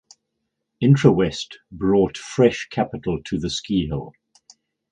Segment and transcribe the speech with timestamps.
[0.81, 4.13] Intrawest brought fresh capital to the ski hill.